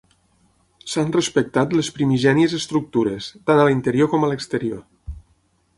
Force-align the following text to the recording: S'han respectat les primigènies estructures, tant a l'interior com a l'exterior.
S'han 0.93 1.11
respectat 1.15 1.75
les 1.81 1.91
primigènies 1.99 2.57
estructures, 2.61 3.29
tant 3.51 3.61
a 3.65 3.69
l'interior 3.71 4.13
com 4.15 4.25
a 4.29 4.33
l'exterior. 4.33 4.83